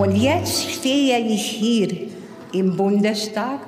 Und 0.00 0.16
jetzt 0.16 0.70
stehe 0.70 1.18
ich 1.18 1.42
hier 1.42 2.08
im 2.54 2.74
Bundestag, 2.74 3.60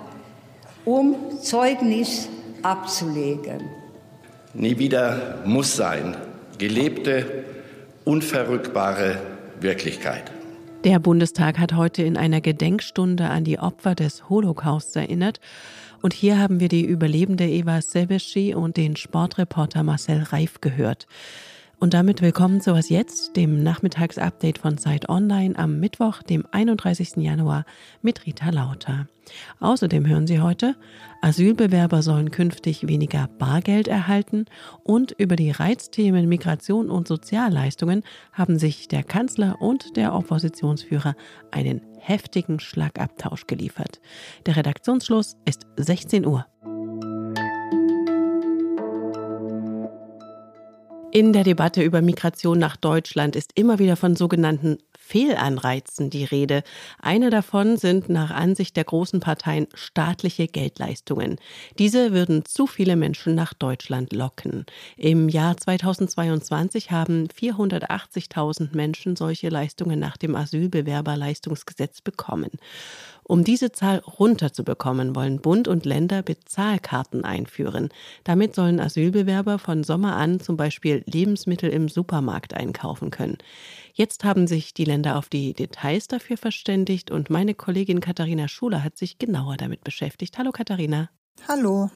um 0.87 1.15
Zeugnis 1.43 2.27
abzulegen. 2.63 3.61
Nie 4.55 4.79
wieder 4.79 5.43
muss 5.45 5.77
sein. 5.77 6.17
Gelebte, 6.57 7.45
unverrückbare 8.07 9.21
Wirklichkeit. 9.61 10.33
Der 10.85 11.01
Bundestag 11.01 11.59
hat 11.59 11.75
heute 11.75 12.03
in 12.03 12.17
einer 12.17 12.41
Gedenkstunde 12.41 13.29
an 13.29 13.45
die 13.45 13.59
Opfer 13.59 13.95
des 13.95 14.31
Holocausts 14.31 14.97
erinnert. 14.97 15.39
Und 16.01 16.15
hier 16.15 16.39
haben 16.39 16.61
wir 16.61 16.69
die 16.69 16.87
Überlebende 16.87 17.47
Eva 17.47 17.83
Sebeschi 17.83 18.55
und 18.55 18.79
den 18.79 18.97
Sportreporter 18.97 19.83
Marcel 19.83 20.23
Reif 20.23 20.63
gehört. 20.63 21.07
Und 21.83 21.95
damit 21.95 22.23
willkommen 22.23 22.61
zu 22.61 22.75
Was 22.75 22.91
Jetzt, 22.91 23.35
dem 23.35 23.65
Nachmittagsupdate 23.65 24.59
von 24.59 24.79
Zeit 24.79 25.09
Online 25.09 25.59
am 25.59 25.81
Mittwoch, 25.81 26.23
dem 26.23 26.45
31. 26.53 27.17
Januar 27.17 27.65
mit 28.03 28.25
Rita 28.25 28.51
Lauter. 28.51 29.09
Außerdem 29.59 30.07
hören 30.07 30.29
Sie 30.29 30.41
heute, 30.41 30.77
Asylbewerber 31.23 32.03
sollen 32.03 32.31
künftig 32.31 32.87
weniger 32.87 33.27
Bargeld 33.37 33.89
erhalten 33.89 34.45
und 34.85 35.11
über 35.19 35.35
die 35.35 35.51
Reizthemen 35.51 36.29
Migration 36.29 36.89
und 36.89 37.09
Sozialleistungen 37.09 38.05
haben 38.33 38.61
sich 38.61 38.87
der 38.87 39.03
Kanzler 39.03 39.61
und 39.61 39.97
der 39.97 40.15
Oppositionsführer 40.15 41.17
einen 41.51 41.81
heftigen 41.99 42.61
Schlagabtausch 42.61 43.49
geliefert. 43.49 44.01
Der 44.47 44.55
Redaktionsschluss 44.55 45.35
ist 45.47 45.67
16 45.79 46.27
Uhr. 46.27 46.47
In 51.15 51.35
der 51.35 51.45
Debatte 51.45 51.83
über 51.83 52.01
Migration 52.01 52.59
nach 52.59 52.77
Deutschland 52.77 53.37
ist 53.37 53.53
immer 53.55 53.79
wieder 53.79 53.97
von 53.97 54.17
sogenannten 54.17 54.79
Fehlanreizen 54.99 56.09
die 56.09 56.25
Rede. 56.25 56.63
Eine 57.03 57.29
davon 57.29 57.77
sind 57.77 58.09
nach 58.09 58.31
Ansicht 58.31 58.79
der 58.79 58.85
großen 58.85 59.21
Parteien 59.21 59.67
staatliche 59.75 60.47
Geldleistungen. 60.47 61.37
Diese 61.79 62.13
würden 62.15 62.47
zu 62.47 62.67
viele 62.67 62.97
Menschen 62.97 63.35
nach 63.35 63.53
Deutschland 63.53 64.15
locken. 64.15 64.65
Im 64.97 65.29
Jahr 65.29 65.55
2022 65.55 66.93
haben 66.93 67.27
480.000 67.27 68.75
Menschen 68.75 69.15
solche 69.15 69.51
Leistungen 69.51 70.01
nach 70.01 70.17
dem 70.17 70.35
Asylbewerberleistungsgesetz 70.35 72.01
bekommen. 72.01 72.53
Um 73.33 73.45
diese 73.45 73.73
Zahl 73.73 74.01
runterzubekommen, 74.01 75.17
wollen 75.17 75.41
Bund 75.41 75.67
und 75.67 75.87
Länder 75.87 76.23
Bezahlkarten 76.23 77.25
einführen. 77.25 77.89
Damit 78.25 78.55
sollen 78.55 78.79
Asylbewerber 78.79 79.59
von 79.59 79.85
Sommer 79.85 80.17
an 80.17 80.39
zum 80.39 80.59
Beispiel 80.59 81.03
Lebensmittel 81.07 81.71
im 81.71 81.89
Supermarkt 81.89 82.53
einkaufen 82.53 83.11
können. 83.11 83.39
Jetzt 83.95 84.25
haben 84.25 84.47
sich 84.47 84.75
die 84.75 84.85
Länder 84.85 85.17
auf 85.17 85.31
die 85.31 85.55
Details 85.55 86.09
dafür 86.09 86.37
verständigt 86.37 87.11
und 87.11 87.31
meine 87.31 87.55
Kollegin 87.55 88.01
Katharina 88.01 88.49
Schuler 88.49 88.85
hat 88.85 88.99
sich 88.99 89.17
genauer 89.17 89.57
damit 89.57 89.83
beschäftigt. 89.83 90.37
Hallo 90.37 90.51
Katharina. 90.53 91.09
Hallo. 91.49 91.91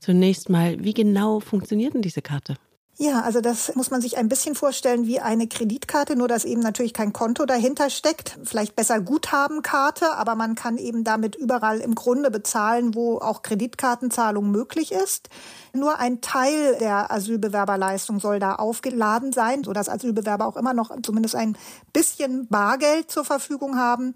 Zunächst 0.00 0.50
mal, 0.50 0.82
wie 0.82 0.94
genau 0.94 1.38
funktioniert 1.38 1.94
denn 1.94 2.02
diese 2.02 2.22
Karte? 2.22 2.56
Ja, 2.98 3.20
also 3.20 3.42
das 3.42 3.74
muss 3.74 3.90
man 3.90 4.00
sich 4.00 4.16
ein 4.16 4.30
bisschen 4.30 4.54
vorstellen 4.54 5.06
wie 5.06 5.20
eine 5.20 5.46
Kreditkarte, 5.46 6.16
nur 6.16 6.28
dass 6.28 6.46
eben 6.46 6.62
natürlich 6.62 6.94
kein 6.94 7.12
Konto 7.12 7.44
dahinter 7.44 7.90
steckt. 7.90 8.38
Vielleicht 8.42 8.74
besser 8.74 9.02
Guthabenkarte, 9.02 10.14
aber 10.14 10.34
man 10.34 10.54
kann 10.54 10.78
eben 10.78 11.04
damit 11.04 11.36
überall 11.36 11.80
im 11.80 11.94
Grunde 11.94 12.30
bezahlen, 12.30 12.94
wo 12.94 13.18
auch 13.18 13.42
Kreditkartenzahlung 13.42 14.50
möglich 14.50 14.92
ist. 14.92 15.28
Nur 15.74 15.98
ein 15.98 16.22
Teil 16.22 16.78
der 16.80 17.12
Asylbewerberleistung 17.12 18.18
soll 18.18 18.38
da 18.38 18.54
aufgeladen 18.54 19.30
sein, 19.32 19.62
sodass 19.62 19.90
Asylbewerber 19.90 20.46
auch 20.46 20.56
immer 20.56 20.72
noch 20.72 20.90
zumindest 21.02 21.36
ein 21.36 21.58
bisschen 21.92 22.48
Bargeld 22.48 23.10
zur 23.10 23.26
Verfügung 23.26 23.76
haben. 23.76 24.14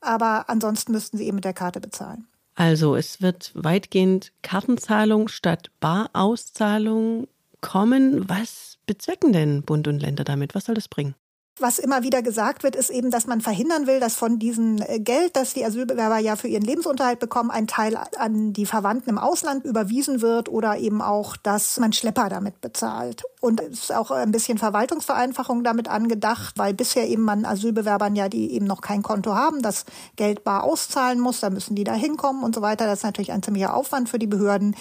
Aber 0.00 0.48
ansonsten 0.48 0.92
müssten 0.92 1.18
sie 1.18 1.26
eben 1.26 1.34
mit 1.34 1.44
der 1.44 1.52
Karte 1.52 1.80
bezahlen. 1.80 2.26
Also 2.54 2.96
es 2.96 3.20
wird 3.20 3.52
weitgehend 3.54 4.32
Kartenzahlung 4.42 5.28
statt 5.28 5.70
Barauszahlung 5.80 7.28
kommen. 7.62 8.28
Was 8.28 8.78
bezwecken 8.86 9.32
denn 9.32 9.62
Bund 9.62 9.88
und 9.88 10.00
Länder 10.00 10.24
damit? 10.24 10.54
Was 10.54 10.66
soll 10.66 10.74
das 10.74 10.88
bringen? 10.88 11.14
Was 11.58 11.78
immer 11.78 12.02
wieder 12.02 12.22
gesagt 12.22 12.62
wird, 12.62 12.76
ist 12.76 12.88
eben, 12.88 13.10
dass 13.10 13.26
man 13.26 13.42
verhindern 13.42 13.86
will, 13.86 14.00
dass 14.00 14.16
von 14.16 14.38
diesem 14.38 14.78
äh, 14.80 15.00
Geld, 15.00 15.36
das 15.36 15.52
die 15.52 15.64
Asylbewerber 15.64 16.16
ja 16.16 16.34
für 16.34 16.48
ihren 16.48 16.62
Lebensunterhalt 16.62 17.18
bekommen, 17.18 17.50
ein 17.50 17.66
Teil 17.66 17.98
an 18.16 18.54
die 18.54 18.64
Verwandten 18.64 19.10
im 19.10 19.18
Ausland 19.18 19.66
überwiesen 19.66 20.22
wird 20.22 20.48
oder 20.48 20.78
eben 20.78 21.02
auch, 21.02 21.36
dass 21.36 21.78
man 21.78 21.92
Schlepper 21.92 22.30
damit 22.30 22.62
bezahlt. 22.62 23.24
Und 23.42 23.60
es 23.60 23.80
ist 23.80 23.94
auch 23.94 24.10
ein 24.10 24.32
bisschen 24.32 24.56
Verwaltungsvereinfachung 24.56 25.62
damit 25.62 25.88
angedacht, 25.88 26.56
weil 26.56 26.72
bisher 26.72 27.06
eben 27.08 27.22
man 27.22 27.44
Asylbewerbern 27.44 28.16
ja, 28.16 28.30
die 28.30 28.52
eben 28.52 28.66
noch 28.66 28.80
kein 28.80 29.02
Konto 29.02 29.34
haben, 29.34 29.60
das 29.60 29.84
Geld 30.16 30.44
bar 30.44 30.64
auszahlen 30.64 31.20
muss, 31.20 31.40
da 31.40 31.50
müssen 31.50 31.74
die 31.74 31.84
da 31.84 31.92
hinkommen 31.92 32.44
und 32.44 32.54
so 32.54 32.62
weiter. 32.62 32.86
Das 32.86 33.00
ist 33.00 33.04
natürlich 33.04 33.32
ein 33.32 33.42
ziemlicher 33.42 33.74
Aufwand 33.74 34.08
für 34.08 34.18
die 34.18 34.26
Behörden. 34.26 34.74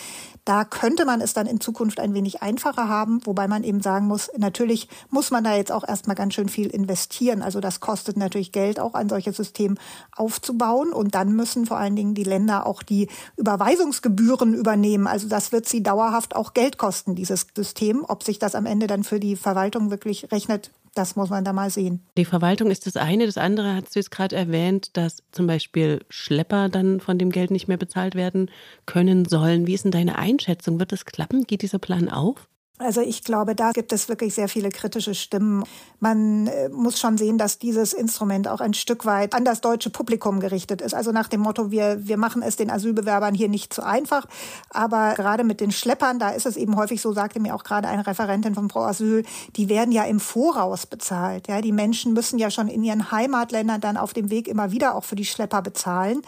Da 0.45 0.63
könnte 0.63 1.05
man 1.05 1.21
es 1.21 1.33
dann 1.33 1.47
in 1.47 1.59
Zukunft 1.59 1.99
ein 1.99 2.13
wenig 2.13 2.41
einfacher 2.41 2.87
haben, 2.87 3.19
wobei 3.25 3.47
man 3.47 3.63
eben 3.63 3.81
sagen 3.81 4.07
muss, 4.07 4.31
natürlich 4.37 4.87
muss 5.09 5.31
man 5.31 5.43
da 5.43 5.55
jetzt 5.55 5.71
auch 5.71 5.87
erstmal 5.87 6.15
ganz 6.15 6.35
schön 6.35 6.47
viel 6.47 6.60
investieren. 6.69 7.41
Also 7.41 7.59
das 7.59 7.79
kostet 7.79 8.17
natürlich 8.17 8.51
Geld, 8.51 8.79
auch 8.79 8.94
ein 8.94 9.09
solches 9.09 9.38
System 9.38 9.77
aufzubauen. 10.16 10.94
Und 10.94 11.16
dann 11.16 11.33
müssen 11.33 11.66
vor 11.66 11.77
allen 11.77 11.95
Dingen 11.95 12.13
die 12.13 12.23
Länder 12.23 12.66
auch 12.66 12.83
die 12.83 13.07
Überweisungsgebühren 13.38 14.53
übernehmen. 14.53 15.07
Also 15.07 15.27
das 15.27 15.51
wird 15.51 15.67
sie 15.67 15.83
dauerhaft 15.83 16.35
auch 16.35 16.53
Geld 16.53 16.77
kosten, 16.77 17.16
dieses 17.16 17.47
System. 17.55 18.05
Ob 18.07 18.23
sich 18.23 18.39
das 18.39 18.55
am 18.55 18.66
Ende 18.66 18.88
dann 18.88 19.03
für 19.03 19.19
die 19.19 19.35
Verwaltung 19.35 19.91
wirklich 19.91 20.31
rechnet, 20.31 20.72
das 20.94 21.16
muss 21.16 21.29
man 21.29 21.45
da 21.45 21.53
mal 21.53 21.69
sehen. 21.69 22.01
Die 22.17 22.25
Verwaltung 22.25 22.69
ist 22.69 22.85
das 22.85 22.97
eine. 22.97 23.25
Das 23.25 23.38
andere 23.38 23.75
hast 23.75 23.95
du 23.95 23.99
jetzt 23.99 24.11
gerade 24.11 24.35
erwähnt, 24.35 24.97
dass 24.97 25.23
zum 25.31 25.47
Beispiel 25.47 26.03
Schlepper 26.09 26.69
dann 26.69 26.99
von 26.99 27.17
dem 27.17 27.31
Geld 27.31 27.51
nicht 27.51 27.67
mehr 27.67 27.78
bezahlt 27.78 28.16
werden 28.16 28.51
können 28.85 29.25
sollen. 29.25 29.67
Wie 29.67 29.73
ist 29.73 29.85
denn 29.85 29.91
deine 29.91 30.17
Einschätzung? 30.17 30.79
Wird 30.79 30.91
das 30.91 31.05
klappen? 31.05 31.45
Geht 31.45 31.61
dieser 31.61 31.79
Plan 31.79 32.09
auf? 32.09 32.47
Also 32.81 33.01
ich 33.01 33.23
glaube, 33.23 33.55
da 33.55 33.71
gibt 33.71 33.93
es 33.93 34.09
wirklich 34.09 34.33
sehr 34.33 34.47
viele 34.47 34.69
kritische 34.69 35.15
Stimmen. 35.15 35.63
Man 35.99 36.47
äh, 36.47 36.69
muss 36.69 36.99
schon 36.99 37.17
sehen, 37.17 37.37
dass 37.37 37.59
dieses 37.59 37.93
Instrument 37.93 38.47
auch 38.47 38.59
ein 38.59 38.73
Stück 38.73 39.05
weit 39.05 39.33
an 39.33 39.45
das 39.45 39.61
deutsche 39.61 39.89
Publikum 39.89 40.39
gerichtet 40.39 40.81
ist. 40.81 40.93
Also 40.93 41.11
nach 41.11 41.27
dem 41.27 41.41
Motto, 41.41 41.71
wir, 41.71 42.07
wir 42.07 42.17
machen 42.17 42.41
es 42.41 42.55
den 42.55 42.69
Asylbewerbern 42.69 43.35
hier 43.35 43.49
nicht 43.49 43.73
zu 43.73 43.83
einfach. 43.83 44.25
Aber 44.69 45.13
gerade 45.13 45.43
mit 45.43 45.61
den 45.61 45.71
Schleppern, 45.71 46.19
da 46.19 46.29
ist 46.29 46.45
es 46.45 46.57
eben 46.57 46.75
häufig 46.75 47.01
so, 47.01 47.13
sagte 47.13 47.39
mir 47.39 47.55
auch 47.55 47.63
gerade 47.63 47.87
eine 47.87 48.05
Referentin 48.05 48.55
von 48.55 48.67
Pro 48.67 48.81
Asyl, 48.81 49.23
die 49.55 49.69
werden 49.69 49.91
ja 49.91 50.03
im 50.03 50.19
Voraus 50.19 50.85
bezahlt. 50.85 51.47
Ja, 51.47 51.61
die 51.61 51.71
Menschen 51.71 52.13
müssen 52.13 52.39
ja 52.39 52.49
schon 52.49 52.67
in 52.67 52.83
ihren 52.83 53.11
Heimatländern 53.11 53.81
dann 53.81 53.97
auf 53.97 54.13
dem 54.13 54.29
Weg 54.29 54.47
immer 54.47 54.71
wieder 54.71 54.95
auch 54.95 55.03
für 55.03 55.15
die 55.15 55.25
Schlepper 55.25 55.61
bezahlen. 55.61 56.21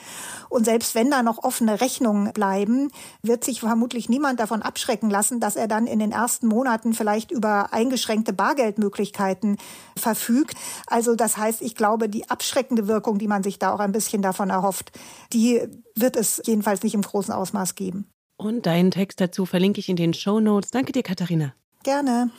Und 0.49 0.65
selbst 0.65 0.93
wenn 0.95 1.09
da 1.09 1.23
noch 1.23 1.43
offene 1.43 1.81
Rechnungen 1.81 2.31
bleiben, 2.31 2.91
wird 3.23 3.43
sich 3.43 3.61
vermutlich 3.61 4.07
niemand 4.07 4.39
davon 4.39 4.61
abschrecken 4.61 5.09
lassen, 5.09 5.39
dass 5.39 5.55
er 5.55 5.67
dann 5.67 5.87
in 5.87 5.99
den 5.99 6.11
ersten 6.11 6.42
ersten 6.43 6.47
Monaten 6.47 6.93
vielleicht 6.93 7.31
über 7.31 7.73
eingeschränkte 7.73 8.33
Bargeldmöglichkeiten 8.33 9.57
verfügt. 9.97 10.57
Also 10.87 11.15
das 11.15 11.37
heißt, 11.37 11.61
ich 11.61 11.75
glaube, 11.75 12.09
die 12.09 12.29
abschreckende 12.29 12.87
Wirkung, 12.87 13.17
die 13.17 13.27
man 13.27 13.43
sich 13.43 13.59
da 13.59 13.73
auch 13.73 13.79
ein 13.79 13.91
bisschen 13.91 14.21
davon 14.21 14.49
erhofft, 14.49 14.91
die 15.31 15.61
wird 15.95 16.15
es 16.15 16.41
jedenfalls 16.45 16.83
nicht 16.83 16.93
im 16.93 17.01
großen 17.01 17.33
Ausmaß 17.33 17.75
geben. 17.75 18.05
Und 18.37 18.65
deinen 18.65 18.91
Text 18.91 19.21
dazu 19.21 19.45
verlinke 19.45 19.79
ich 19.79 19.89
in 19.89 19.95
den 19.95 20.13
Show 20.13 20.39
Notes. 20.39 20.71
Danke 20.71 20.91
dir, 20.91 21.03
Katharina. 21.03 21.53
Gerne. 21.83 22.31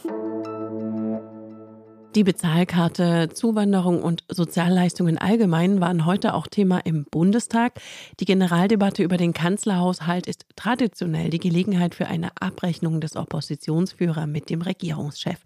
Die 2.15 2.23
Bezahlkarte, 2.23 3.31
Zuwanderung 3.35 4.01
und 4.01 4.23
Sozialleistungen 4.29 5.19
allgemein 5.19 5.81
waren 5.81 6.07
heute 6.07 6.35
auch 6.35 6.47
Thema 6.47 6.79
im 6.79 7.07
Bundestag. 7.07 7.81
Die 8.21 8.25
Generaldebatte 8.25 9.03
über 9.03 9.17
den 9.17 9.33
Kanzlerhaushalt 9.33 10.29
ist 10.29 10.47
traditionell 10.55 11.31
die 11.31 11.41
Gelegenheit 11.41 11.97
für 11.97 12.07
eine 12.07 12.31
Abrechnung 12.39 13.01
des 13.01 13.17
Oppositionsführers 13.17 14.29
mit 14.29 14.49
dem 14.49 14.63
Regierungschef. 14.63 15.41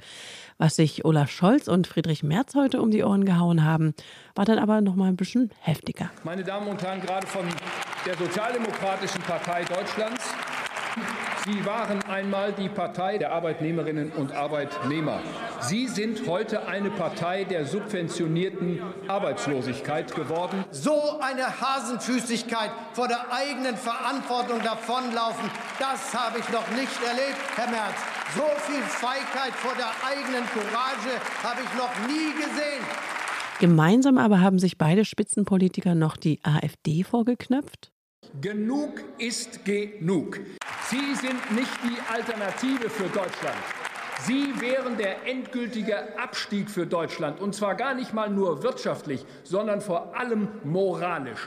Was 0.58 0.76
sich 0.76 1.06
Olaf 1.06 1.30
Scholz 1.30 1.68
und 1.68 1.86
Friedrich 1.86 2.22
Merz 2.22 2.54
heute 2.54 2.82
um 2.82 2.90
die 2.90 3.02
Ohren 3.02 3.24
gehauen 3.24 3.64
haben, 3.64 3.94
war 4.34 4.44
dann 4.44 4.58
aber 4.58 4.82
noch 4.82 4.94
mal 4.94 5.08
ein 5.08 5.16
bisschen 5.16 5.50
heftiger. 5.60 6.10
Meine 6.22 6.44
Damen 6.44 6.68
und 6.68 6.82
Herren, 6.82 7.00
gerade 7.00 7.26
von 7.26 7.46
der 8.04 8.14
Sozialdemokratischen 8.18 9.22
Partei 9.22 9.64
Deutschlands 9.64 10.34
Sie 11.44 11.64
waren 11.64 12.02
einmal 12.02 12.52
die 12.52 12.68
Partei 12.68 13.18
der 13.18 13.32
Arbeitnehmerinnen 13.32 14.10
und 14.12 14.32
Arbeitnehmer. 14.32 15.20
Sie 15.60 15.86
sind 15.86 16.26
heute 16.26 16.66
eine 16.66 16.90
Partei 16.90 17.44
der 17.44 17.64
subventionierten 17.64 18.80
Arbeitslosigkeit 19.06 20.14
geworden. 20.14 20.64
So 20.70 21.20
eine 21.20 21.60
Hasenfüßigkeit 21.60 22.70
vor 22.92 23.08
der 23.08 23.32
eigenen 23.32 23.76
Verantwortung 23.76 24.62
davonlaufen, 24.62 25.50
das 25.78 26.14
habe 26.14 26.38
ich 26.40 26.48
noch 26.50 26.68
nicht 26.70 27.02
erlebt, 27.06 27.38
Herr 27.56 27.70
Merz. 27.70 27.96
So 28.34 28.44
viel 28.70 28.82
Feigheit 28.82 29.54
vor 29.54 29.74
der 29.76 29.90
eigenen 30.06 30.44
Courage 30.50 31.16
habe 31.42 31.60
ich 31.62 31.78
noch 31.78 32.08
nie 32.08 32.34
gesehen. 32.34 32.84
Gemeinsam 33.60 34.18
aber 34.18 34.40
haben 34.40 34.58
sich 34.58 34.78
beide 34.78 35.04
Spitzenpolitiker 35.04 35.94
noch 35.94 36.16
die 36.16 36.40
AfD 36.44 37.04
vorgeknöpft. 37.04 37.90
Genug 38.40 39.02
ist 39.18 39.64
genug. 39.64 40.40
Sie 40.90 41.14
sind 41.16 41.52
nicht 41.52 41.70
die 41.84 41.98
Alternative 42.10 42.88
für 42.88 43.08
Deutschland. 43.10 43.58
Sie 44.26 44.58
wären 44.58 44.96
der 44.96 45.26
endgültige 45.26 46.18
Abstieg 46.18 46.70
für 46.70 46.86
Deutschland, 46.86 47.40
und 47.40 47.54
zwar 47.54 47.74
gar 47.74 47.92
nicht 47.92 48.14
mal 48.14 48.30
nur 48.30 48.62
wirtschaftlich, 48.62 49.26
sondern 49.44 49.82
vor 49.82 50.18
allem 50.18 50.48
moralisch. 50.64 51.46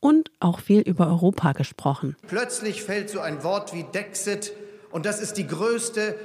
Und 0.00 0.32
auch 0.40 0.58
viel 0.58 0.80
über 0.80 1.06
Europa 1.06 1.52
gesprochen. 1.52 2.16
Plötzlich 2.26 2.82
fällt 2.82 3.10
so 3.10 3.20
ein 3.20 3.44
Wort 3.44 3.72
wie 3.72 3.84
Dexit, 3.84 4.52
und 4.90 5.06
das 5.06 5.20
ist 5.20 5.34
die 5.34 5.46
größte 5.46 6.16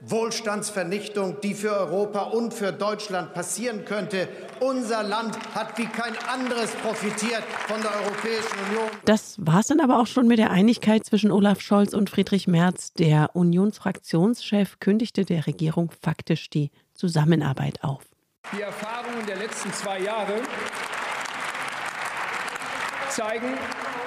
Wohlstandsvernichtung, 0.00 1.40
die 1.40 1.54
für 1.54 1.70
Europa 1.70 2.22
und 2.22 2.52
für 2.52 2.72
Deutschland 2.72 3.32
passieren 3.32 3.84
könnte. 3.84 4.28
Unser 4.60 5.02
Land 5.02 5.38
hat 5.54 5.78
wie 5.78 5.86
kein 5.86 6.16
anderes 6.28 6.72
profitiert 6.76 7.42
von 7.66 7.80
der 7.80 7.92
Europäischen 7.92 8.58
Union. 8.68 8.88
Das 9.04 9.36
war 9.38 9.60
es 9.60 9.66
dann 9.68 9.80
aber 9.80 10.00
auch 10.00 10.06
schon 10.06 10.26
mit 10.26 10.38
der 10.38 10.50
Einigkeit 10.50 11.04
zwischen 11.04 11.30
Olaf 11.30 11.60
Scholz 11.60 11.94
und 11.94 12.10
Friedrich 12.10 12.48
Merz. 12.48 12.92
Der 12.94 13.30
Unionsfraktionschef 13.34 14.80
kündigte 14.80 15.24
der 15.24 15.46
Regierung 15.46 15.90
faktisch 16.02 16.50
die 16.50 16.70
Zusammenarbeit 16.94 17.84
auf. 17.84 18.02
Die 18.56 18.62
Erfahrungen 18.62 19.26
der 19.26 19.36
letzten 19.36 19.72
zwei 19.72 20.00
Jahre 20.00 20.34
zeigen, 23.10 23.54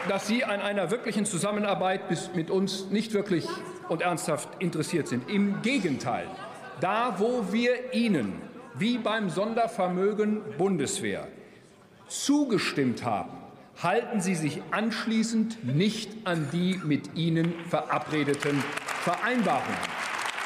dass 0.07 0.27
Sie 0.27 0.43
an 0.43 0.61
einer 0.61 0.91
wirklichen 0.91 1.25
Zusammenarbeit 1.25 2.01
mit 2.35 2.49
uns 2.49 2.89
nicht 2.89 3.13
wirklich 3.13 3.45
und 3.87 4.01
ernsthaft 4.01 4.49
interessiert 4.59 5.07
sind. 5.07 5.29
Im 5.29 5.61
Gegenteil, 5.61 6.27
da 6.79 7.15
wo 7.19 7.51
wir 7.51 7.93
Ihnen, 7.93 8.41
wie 8.75 8.97
beim 8.97 9.29
Sondervermögen 9.29 10.41
Bundeswehr, 10.57 11.27
zugestimmt 12.07 13.03
haben, 13.03 13.37
halten 13.81 14.21
Sie 14.21 14.35
sich 14.35 14.61
anschließend 14.71 15.75
nicht 15.75 16.09
an 16.25 16.47
die 16.51 16.79
mit 16.83 17.15
Ihnen 17.15 17.53
verabredeten 17.69 18.61
Vereinbarungen. 19.03 19.77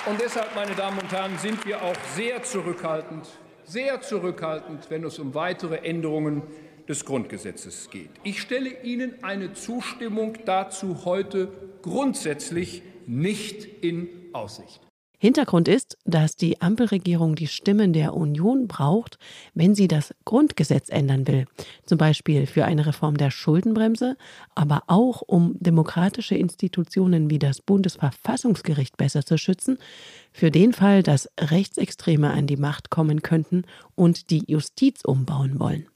Und 0.05 0.21
deshalb, 0.21 0.55
meine 0.55 0.75
Damen 0.75 0.99
und 0.99 1.11
Herren, 1.11 1.37
sind 1.39 1.65
wir 1.65 1.81
auch 1.81 1.95
sehr 2.15 2.43
zurückhaltend, 2.43 3.27
sehr 3.63 4.01
zurückhaltend, 4.01 4.89
wenn 4.89 5.03
es 5.03 5.17
um 5.17 5.33
weitere 5.33 5.77
Änderungen 5.77 6.43
des 6.87 7.05
Grundgesetzes 7.05 7.89
geht. 7.89 8.11
Ich 8.23 8.39
stelle 8.39 8.83
Ihnen 8.83 9.23
eine 9.23 9.53
Zustimmung 9.53 10.37
dazu 10.45 11.05
heute 11.05 11.51
grundsätzlich 11.81 12.83
nicht 13.07 13.83
in 13.83 14.09
Aussicht. 14.33 14.84
Hintergrund 15.17 15.67
ist, 15.67 15.97
dass 16.05 16.35
die 16.35 16.61
Ampelregierung 16.61 17.35
die 17.35 17.47
Stimmen 17.47 17.93
der 17.93 18.13
Union 18.13 18.67
braucht, 18.67 19.17
wenn 19.53 19.75
sie 19.75 19.87
das 19.87 20.13
Grundgesetz 20.25 20.89
ändern 20.89 21.27
will. 21.27 21.45
Zum 21.85 21.97
Beispiel 21.97 22.47
für 22.47 22.65
eine 22.65 22.85
Reform 22.85 23.17
der 23.17 23.31
Schuldenbremse, 23.31 24.17
aber 24.55 24.83
auch 24.87 25.21
um 25.21 25.55
demokratische 25.59 26.35
Institutionen 26.35 27.29
wie 27.29 27.39
das 27.39 27.61
Bundesverfassungsgericht 27.61 28.97
besser 28.97 29.25
zu 29.25 29.37
schützen, 29.37 29.77
für 30.35 30.51
den 30.51 30.73
Fall, 30.73 31.01
dass 31.01 31.29
Rechtsextreme 31.39 32.29
an 32.29 32.45
die 32.45 32.57
Macht 32.57 32.89
kommen 32.89 33.21
könnten 33.21 33.63
und 33.95 34.29
die 34.31 34.43
Justiz 34.47 35.05
umbauen 35.05 35.61
wollen. 35.61 35.87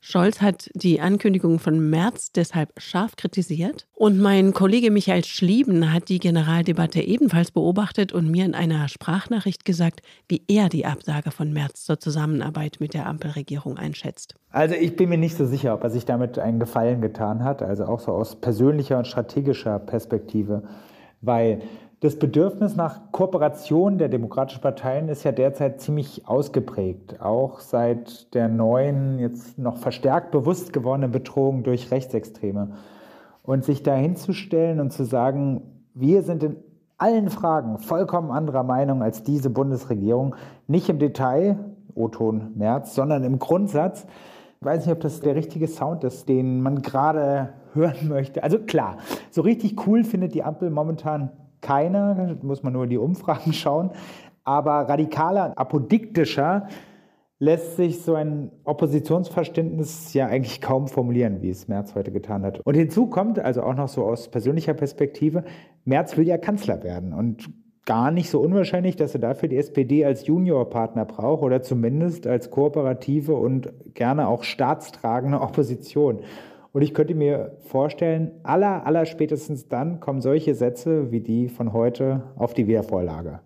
Scholz 0.00 0.40
hat 0.40 0.70
die 0.74 1.00
Ankündigung 1.00 1.58
von 1.58 1.90
März 1.90 2.30
deshalb 2.30 2.70
scharf 2.76 3.16
kritisiert. 3.16 3.88
Und 3.94 4.20
mein 4.20 4.52
Kollege 4.52 4.92
Michael 4.92 5.24
Schlieben 5.24 5.92
hat 5.92 6.08
die 6.08 6.20
Generaldebatte 6.20 7.00
ebenfalls 7.00 7.50
beobachtet 7.50 8.12
und 8.12 8.30
mir 8.30 8.44
in 8.44 8.54
einer 8.54 8.86
Sprachnachricht 8.86 9.64
gesagt, 9.64 10.00
wie 10.28 10.42
er 10.46 10.68
die 10.68 10.86
Absage 10.86 11.32
von 11.32 11.52
März 11.52 11.84
zur 11.84 11.98
Zusammenarbeit 11.98 12.76
mit 12.78 12.94
der 12.94 13.06
Ampelregierung 13.06 13.78
einschätzt. 13.78 14.36
Also 14.50 14.76
ich 14.76 14.94
bin 14.94 15.08
mir 15.08 15.18
nicht 15.18 15.36
so 15.36 15.44
sicher, 15.44 15.74
ob 15.74 15.82
er 15.82 15.90
sich 15.90 16.04
damit 16.04 16.38
einen 16.38 16.60
Gefallen 16.60 17.00
getan 17.00 17.42
hat, 17.42 17.62
also 17.62 17.84
auch 17.86 18.00
so 18.00 18.12
aus 18.12 18.36
persönlicher 18.36 18.96
und 18.98 19.08
strategischer 19.08 19.80
Perspektive, 19.80 20.62
weil 21.20 21.62
das 22.00 22.16
Bedürfnis 22.16 22.76
nach 22.76 23.10
Kooperation 23.10 23.98
der 23.98 24.08
demokratischen 24.08 24.60
Parteien 24.60 25.08
ist 25.08 25.24
ja 25.24 25.32
derzeit 25.32 25.80
ziemlich 25.80 26.28
ausgeprägt, 26.28 27.20
auch 27.20 27.58
seit 27.58 28.32
der 28.34 28.48
neuen, 28.48 29.18
jetzt 29.18 29.58
noch 29.58 29.78
verstärkt 29.78 30.30
bewusst 30.30 30.72
gewordenen 30.72 31.10
Bedrohung 31.10 31.64
durch 31.64 31.90
Rechtsextreme. 31.90 32.76
Und 33.42 33.64
sich 33.64 33.82
da 33.82 33.94
hinzustellen 33.94 34.78
und 34.78 34.92
zu 34.92 35.04
sagen, 35.04 35.62
wir 35.94 36.22
sind 36.22 36.44
in 36.44 36.56
allen 36.98 37.30
Fragen 37.30 37.78
vollkommen 37.78 38.30
anderer 38.30 38.62
Meinung 38.62 39.02
als 39.02 39.24
diese 39.24 39.50
Bundesregierung, 39.50 40.36
nicht 40.68 40.88
im 40.88 41.00
Detail, 41.00 41.58
O-Ton 41.94 42.52
März, 42.54 42.94
sondern 42.94 43.24
im 43.24 43.40
Grundsatz. 43.40 44.06
Ich 44.60 44.66
weiß 44.66 44.86
nicht, 44.86 44.94
ob 44.94 45.00
das 45.00 45.20
der 45.20 45.34
richtige 45.34 45.66
Sound 45.66 46.04
ist, 46.04 46.28
den 46.28 46.60
man 46.60 46.80
gerade 46.80 47.54
hören 47.74 48.08
möchte. 48.08 48.44
Also 48.44 48.60
klar, 48.60 48.98
so 49.30 49.42
richtig 49.42 49.84
cool 49.86 50.04
findet 50.04 50.34
die 50.34 50.44
Ampel 50.44 50.70
momentan 50.70 51.30
keiner, 51.60 52.36
muss 52.42 52.62
man 52.62 52.72
nur 52.72 52.84
in 52.84 52.90
die 52.90 52.98
Umfragen 52.98 53.52
schauen. 53.52 53.90
Aber 54.44 54.88
radikaler, 54.88 55.52
apodiktischer 55.56 56.68
lässt 57.38 57.76
sich 57.76 58.02
so 58.02 58.14
ein 58.14 58.50
Oppositionsverständnis 58.64 60.12
ja 60.12 60.26
eigentlich 60.26 60.60
kaum 60.60 60.88
formulieren, 60.88 61.40
wie 61.40 61.50
es 61.50 61.68
Merz 61.68 61.94
heute 61.94 62.10
getan 62.10 62.44
hat. 62.44 62.60
Und 62.60 62.74
hinzu 62.74 63.06
kommt, 63.06 63.38
also 63.38 63.62
auch 63.62 63.74
noch 63.74 63.88
so 63.88 64.04
aus 64.04 64.28
persönlicher 64.28 64.74
Perspektive, 64.74 65.44
Merz 65.84 66.16
will 66.16 66.26
ja 66.26 66.36
Kanzler 66.36 66.82
werden 66.82 67.12
und 67.12 67.48
gar 67.86 68.10
nicht 68.10 68.28
so 68.28 68.40
unwahrscheinlich, 68.40 68.96
dass 68.96 69.14
er 69.14 69.20
dafür 69.20 69.48
die 69.48 69.56
SPD 69.56 70.04
als 70.04 70.26
Juniorpartner 70.26 71.06
braucht 71.06 71.42
oder 71.42 71.62
zumindest 71.62 72.26
als 72.26 72.50
kooperative 72.50 73.34
und 73.34 73.72
gerne 73.94 74.28
auch 74.28 74.42
staatstragende 74.42 75.40
Opposition. 75.40 76.20
Und 76.72 76.82
ich 76.82 76.94
könnte 76.94 77.14
mir 77.14 77.56
vorstellen, 77.60 78.32
aller, 78.42 78.86
aller 78.86 79.06
spätestens 79.06 79.68
dann 79.68 80.00
kommen 80.00 80.20
solche 80.20 80.54
Sätze 80.54 81.10
wie 81.10 81.20
die 81.20 81.48
von 81.48 81.72
heute 81.72 82.22
auf 82.36 82.54
die 82.54 82.66
Wiedervorlage. 82.66 83.40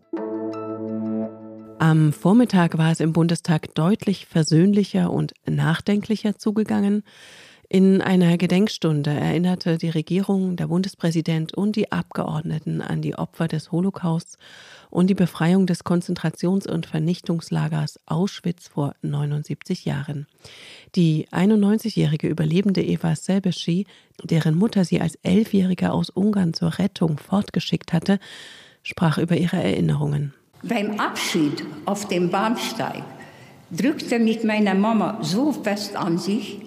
Am 1.79 2.13
Vormittag 2.13 2.79
war 2.79 2.93
es 2.93 3.01
im 3.01 3.13
Bundestag 3.13 3.75
deutlich 3.75 4.27
versöhnlicher 4.27 5.11
und 5.11 5.33
nachdenklicher 5.49 6.39
zugegangen. 6.39 7.03
In 7.75 8.03
einer 8.03 8.37
Gedenkstunde 8.37 9.13
erinnerte 9.13 9.79
die 9.79 9.89
Regierung, 9.89 10.57
der 10.57 10.67
Bundespräsident 10.67 11.55
und 11.55 11.75
die 11.75 11.91
Abgeordneten 11.91 12.83
an 12.83 13.01
die 13.01 13.15
Opfer 13.15 13.49
des 13.49 13.73
Holocausts 13.73 14.37
und 14.91 15.07
die 15.07 15.15
Befreiung 15.15 15.67
des 15.67 15.83
Konzentrations- 15.83 16.71
und 16.71 16.85
Vernichtungslagers 16.85 17.99
Auschwitz 18.05 18.69
vor 18.69 18.95
79 19.01 19.87
Jahren. 19.87 20.27
Die 20.97 21.29
91-jährige 21.31 22.29
Überlebende 22.29 22.83
Eva 22.83 23.17
Selbeschi, 23.17 23.87
deren 24.23 24.55
Mutter 24.55 24.85
sie 24.85 25.01
als 25.01 25.15
Elfjähriger 25.23 25.95
aus 25.95 26.11
Ungarn 26.11 26.53
zur 26.53 26.79
Rettung 26.79 27.17
fortgeschickt 27.17 27.95
hatte, 27.95 28.19
sprach 28.83 29.17
über 29.17 29.39
ihre 29.39 29.57
Erinnerungen. 29.57 30.35
Beim 30.63 31.01
Abschied 31.01 31.65
auf 31.87 32.07
dem 32.07 32.29
Bahnsteig 32.29 33.03
drückte 33.71 34.19
mich 34.19 34.45
meine 34.45 34.75
Mama 34.75 35.21
so 35.23 35.53
fest 35.53 35.97
an 35.97 36.19
sich, 36.19 36.59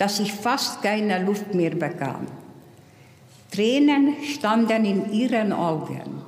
dass 0.00 0.18
ich 0.18 0.32
fast 0.32 0.80
keine 0.82 1.22
Luft 1.22 1.54
mehr 1.54 1.72
bekam. 1.72 2.26
Tränen 3.50 4.16
standen 4.24 4.86
in 4.86 5.12
ihren 5.12 5.52
Augen. 5.52 6.22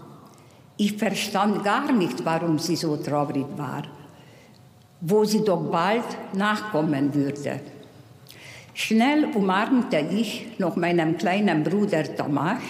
Ich 0.77 0.93
verstand 0.99 1.65
gar 1.65 1.91
nicht, 1.91 2.23
warum 2.23 2.59
sie 2.59 2.77
so 2.77 2.99
traurig 2.99 3.47
war, 3.57 3.85
wo 5.01 5.25
sie 5.25 5.43
doch 5.43 5.71
bald 5.71 6.05
nachkommen 6.35 7.15
würde. 7.15 7.61
Schnell 8.75 9.29
umarmte 9.35 10.07
ich 10.21 10.49
noch 10.59 10.77
meinen 10.77 11.17
kleinen 11.17 11.63
Bruder 11.63 12.05
Tomasz, 12.15 12.61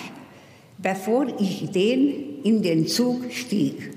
bevor 0.78 1.26
ich 1.40 1.68
den 1.72 2.42
in 2.44 2.62
den 2.62 2.86
Zug 2.86 3.32
stieg. 3.32 3.92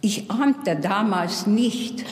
Ich 0.00 0.30
ahnte 0.30 0.76
damals 0.76 1.48
nicht, 1.48 2.04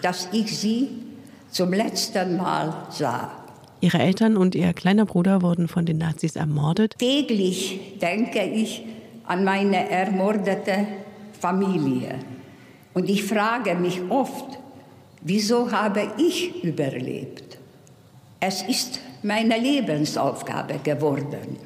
dass 0.00 0.30
ich 0.32 0.58
sie 0.58 1.07
zum 1.50 1.72
letzten 1.72 2.36
Mal 2.36 2.86
sah. 2.90 3.30
Ihre 3.80 3.98
Eltern 3.98 4.36
und 4.36 4.54
ihr 4.54 4.72
kleiner 4.72 5.06
Bruder 5.06 5.42
wurden 5.42 5.68
von 5.68 5.86
den 5.86 5.98
Nazis 5.98 6.36
ermordet. 6.36 6.96
Täglich 6.98 7.98
denke 8.00 8.42
ich 8.42 8.84
an 9.24 9.44
meine 9.44 9.88
ermordete 9.88 10.86
Familie. 11.38 12.16
Und 12.94 13.08
ich 13.08 13.24
frage 13.24 13.74
mich 13.76 14.00
oft, 14.08 14.58
wieso 15.20 15.70
habe 15.70 16.12
ich 16.18 16.64
überlebt? 16.64 17.58
Es 18.40 18.62
ist 18.62 19.00
meine 19.22 19.58
Lebensaufgabe 19.58 20.78
geworden, 20.82 21.56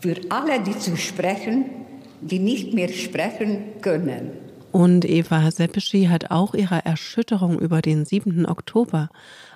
für 0.00 0.16
alle, 0.28 0.60
die 0.60 0.78
zu 0.78 0.96
sprechen, 0.96 1.64
die 2.20 2.38
nicht 2.38 2.74
mehr 2.74 2.88
sprechen 2.88 3.80
können. 3.80 4.32
Und 4.72 5.04
Eva 5.04 5.50
Seppeschi 5.50 6.06
hat 6.06 6.30
auch 6.30 6.54
ihre 6.54 6.84
Erschütterung 6.84 7.58
über 7.58 7.82
den 7.82 8.04
7. 8.04 8.46
Oktober 8.46 9.10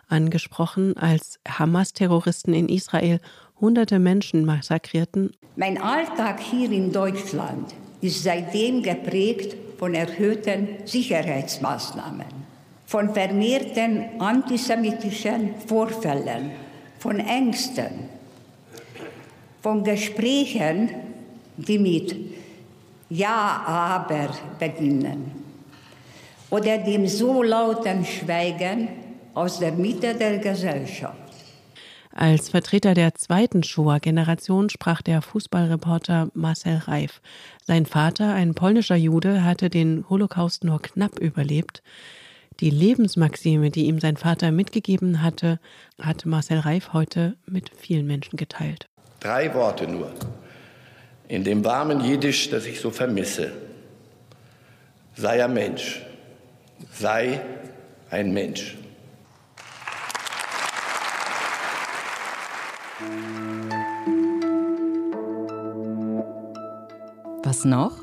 angesprochen, 0.09 0.97
als 0.97 1.39
Hamas-Terroristen 1.49 2.53
in 2.53 2.69
Israel 2.69 3.21
hunderte 3.61 3.99
Menschen 3.99 4.45
massakrierten. 4.45 5.33
Mein 5.57 5.81
Alltag 5.81 6.41
hier 6.41 6.71
in 6.71 6.93
Deutschland 6.93 7.75
ist 8.01 8.25
seitdem 8.25 8.83
geprägt 8.83 9.57
von 9.79 9.95
erhöhten 9.95 10.69
Sicherheitsmaßnahmen, 10.85 12.27
von 12.87 13.15
vermehrten 13.15 14.21
antisemitischen 14.21 15.55
Vorfällen, 15.67 16.51
von 16.99 17.21
Ängsten, 17.21 18.09
von 19.63 19.85
Gesprächen, 19.85 20.91
die 21.57 21.79
mit 21.79 22.34
Ja, 23.11 23.63
aber 23.67 24.31
beginnen. 24.59 25.31
Oder 26.51 26.79
dem 26.79 27.07
so 27.07 27.43
lauten 27.43 28.05
Schweigen 28.05 28.89
aus 29.35 29.59
der 29.59 29.73
Mitte 29.73 30.15
der 30.15 30.39
Gesellschaft. 30.39 31.19
Als 32.17 32.49
Vertreter 32.49 32.95
der 32.95 33.17
zweiten 33.17 33.65
Shoah-Generation 33.65 34.71
sprach 34.71 35.03
der 35.03 35.21
Fußballreporter 35.21 36.29
Marcel 36.33 36.77
Reif. 36.77 37.21
Sein 37.67 37.87
Vater, 37.87 38.33
ein 38.33 38.55
polnischer 38.55 38.95
Jude, 38.95 39.43
hatte 39.43 39.69
den 39.69 40.09
Holocaust 40.09 40.63
nur 40.63 40.81
knapp 40.81 41.19
überlebt. 41.19 41.83
Die 42.61 42.71
Lebensmaxime, 42.71 43.71
die 43.71 43.87
ihm 43.87 43.99
sein 43.99 44.17
Vater 44.17 44.53
mitgegeben 44.53 45.23
hatte, 45.23 45.59
hat 46.01 46.25
Marcel 46.25 46.61
Reif 46.61 46.93
heute 46.93 47.37
mit 47.47 47.73
vielen 47.77 48.07
Menschen 48.07 48.37
geteilt. 48.37 48.89
Drei 49.19 49.53
Worte 49.53 49.89
nur. 49.89 50.13
In 51.29 51.43
dem 51.45 51.65
warmen 51.65 52.01
Jiddisch, 52.05 52.51
das 52.51 52.67
ich 52.67 52.81
so 52.81 52.91
vermisse. 52.91 53.53
Sei 55.17 55.43
ein 55.43 55.55
Mensch. 55.55 56.03
Sei 56.93 57.41
ein 58.11 58.33
Mensch. 58.33 58.77
Was 67.43 67.65
noch? 67.65 68.03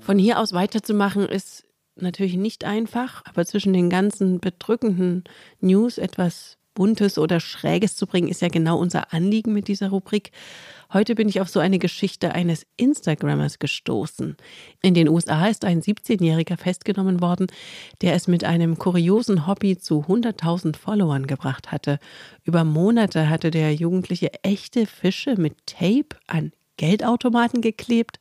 Von 0.00 0.18
hier 0.18 0.38
aus 0.38 0.52
weiterzumachen 0.52 1.28
ist 1.28 1.64
natürlich 1.96 2.36
nicht 2.36 2.64
einfach, 2.64 3.22
aber 3.26 3.46
zwischen 3.46 3.72
den 3.72 3.90
ganzen 3.90 4.40
bedrückenden 4.40 5.24
News 5.60 5.98
etwas 5.98 6.55
Buntes 6.76 7.18
oder 7.18 7.40
Schräges 7.40 7.96
zu 7.96 8.06
bringen, 8.06 8.28
ist 8.28 8.42
ja 8.42 8.48
genau 8.48 8.78
unser 8.78 9.12
Anliegen 9.12 9.52
mit 9.52 9.66
dieser 9.66 9.88
Rubrik. 9.88 10.30
Heute 10.92 11.16
bin 11.16 11.28
ich 11.28 11.40
auf 11.40 11.48
so 11.48 11.58
eine 11.58 11.80
Geschichte 11.80 12.32
eines 12.32 12.64
Instagrammers 12.76 13.58
gestoßen. 13.58 14.36
In 14.82 14.94
den 14.94 15.08
USA 15.08 15.48
ist 15.48 15.64
ein 15.64 15.82
17-Jähriger 15.82 16.56
festgenommen 16.56 17.20
worden, 17.20 17.48
der 18.02 18.14
es 18.14 18.28
mit 18.28 18.44
einem 18.44 18.78
kuriosen 18.78 19.48
Hobby 19.48 19.78
zu 19.78 20.04
100.000 20.06 20.76
Followern 20.76 21.26
gebracht 21.26 21.72
hatte. 21.72 21.98
Über 22.44 22.62
Monate 22.62 23.28
hatte 23.28 23.50
der 23.50 23.74
Jugendliche 23.74 24.30
echte 24.44 24.86
Fische 24.86 25.34
mit 25.36 25.54
Tape 25.66 26.16
an 26.28 26.52
Geldautomaten 26.76 27.62
geklebt, 27.62 28.20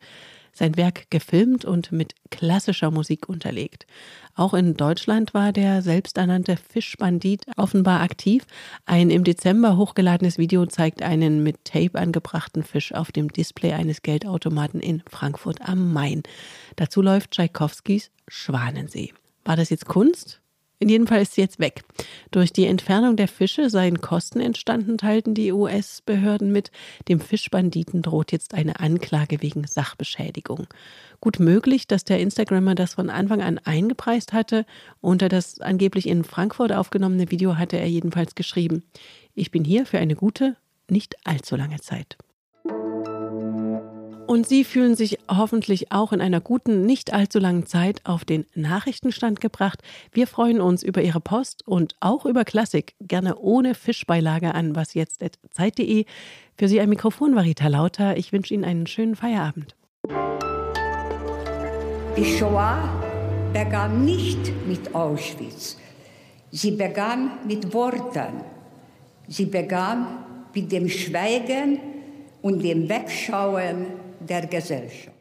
sein 0.56 0.78
Werk 0.78 1.12
gefilmt 1.12 1.66
und 1.66 1.92
mit 1.92 2.16
klassischer 2.32 2.90
Musik 2.90 3.30
unterlegt. 3.30 3.86
Auch 4.34 4.54
in 4.54 4.76
Deutschland 4.76 5.34
war 5.34 5.52
der 5.52 5.82
selbsternannte 5.82 6.58
Fischbandit 6.58 7.46
offenbar 7.58 8.02
aktiv. 8.02 8.46
Ein 8.86 9.10
im 9.10 9.24
Dezember 9.24 9.78
hochgeladenes 9.78 10.38
Video 10.38 10.66
zeigt 10.66 11.04
einen 11.04 11.44
mit 11.44 11.66
Tape 11.66 12.00
angebrachten 12.00 12.64
Fisch 12.64 12.94
auf 12.94 13.12
dem 13.12 13.28
Display 13.30 13.74
eines 13.74 14.02
Geldautomaten 14.02 14.80
in 14.80 15.04
Frankfurt 15.10 15.62
am 15.62 15.94
Main. 15.94 16.24
Dazu 16.78 17.02
läuft 17.02 17.32
Tschaikowskis 17.32 18.10
Schwanensee. 18.28 19.14
War 19.44 19.56
das 19.56 19.70
jetzt 19.70 19.86
Kunst? 19.86 20.42
In 20.86 20.90
jedem 20.90 21.08
Fall 21.08 21.24
ist 21.24 21.34
sie 21.34 21.42
jetzt 21.42 21.58
weg. 21.58 21.84
Durch 22.30 22.54
die 22.54 22.68
Entfernung 22.68 23.16
der 23.16 23.28
Fische 23.28 23.72
seien 23.72 24.02
Kosten 24.02 24.40
entstanden, 24.40 25.00
teilten 25.00 25.34
die 25.34 25.52
US-Behörden 25.52 26.52
mit. 26.52 26.70
Dem 27.10 27.20
Fischbanditen 27.20 28.04
droht 28.04 28.32
jetzt 28.32 28.54
eine 28.54 28.80
Anklage 28.80 29.42
wegen 29.42 29.66
Sachbeschädigung. 29.66 30.68
Gut 31.22 31.40
möglich, 31.40 31.88
dass 31.88 32.04
der 32.04 32.20
Instagrammer 32.20 32.76
das 32.76 32.94
von 32.94 33.10
Anfang 33.10 33.42
an 33.42 33.58
eingepreist 33.58 34.32
hatte. 34.32 34.64
Unter 35.02 35.28
das 35.28 35.60
angeblich 35.60 36.08
in 36.08 36.24
Frankfurt 36.24 36.72
aufgenommene 36.72 37.32
Video 37.32 37.58
hatte 37.58 37.80
er 37.80 37.90
jedenfalls 37.90 38.36
geschrieben: 38.36 38.84
Ich 39.34 39.50
bin 39.50 39.64
hier 39.64 39.88
für 39.88 39.98
eine 39.98 40.16
gute, 40.16 40.56
nicht 40.88 41.16
allzu 41.24 41.56
lange 41.56 41.80
Zeit. 41.80 42.16
Und 44.28 44.48
Sie 44.48 44.64
fühlen 44.64 44.96
sich 44.96 45.20
hoffentlich 45.30 45.92
auch 45.92 46.12
in 46.12 46.20
einer 46.20 46.42
guten, 46.42 46.84
nicht 46.84 47.14
allzu 47.14 47.38
langen 47.38 47.68
Zeit 47.68 48.02
auf 48.06 48.26
den 48.26 48.46
Nachrichtenstand 48.56 49.40
gebracht. 49.40 49.84
Wir 50.12 50.26
freuen 50.26 50.62
uns 50.62 50.82
über 50.82 51.02
Ihre 51.02 51.20
Post 51.20 51.68
und 51.68 51.96
auch 52.00 52.26
über 52.26 52.44
Klassik, 52.44 52.96
gerne 53.00 53.38
ohne 53.38 53.76
Fischbeilage 53.76 54.56
an 54.56 54.76
wasjetzt.zeit.de. 54.76 56.06
Für 56.58 56.68
Sie 56.68 56.80
ein 56.80 56.90
Mikrofon 56.90 57.36
war 57.36 57.44
Rita 57.44 57.68
Lauter. 57.68 58.18
Ich 58.18 58.34
wünsche 58.34 58.56
Ihnen 58.56 58.64
einen 58.64 58.88
schönen 58.88 59.16
Feierabend. 59.16 59.76
Die 62.18 62.26
Shoah 62.26 62.90
begann 63.54 64.06
nicht 64.06 64.52
mit 64.68 64.96
Auschwitz. 64.96 65.78
Sie 66.50 66.72
begann 66.72 67.32
mit 67.48 67.74
Worten. 67.74 68.42
Sie 69.28 69.46
begann 69.46 70.08
mit 70.54 70.72
dem 70.72 70.90
Schweigen 70.90 71.80
und 72.42 72.64
dem 72.64 72.90
Wegschauen 72.90 74.05
der 74.26 74.48
Gesellschaft. 74.48 75.15